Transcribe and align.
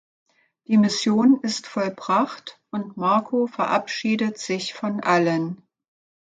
Die 0.65 0.77
Mission 0.79 1.39
ist 1.43 1.67
vollbracht 1.67 2.59
und 2.71 2.97
Marco 2.97 3.45
verabschiedet 3.45 4.39
sich 4.39 4.73
von 4.73 4.99
Allen. 5.01 5.61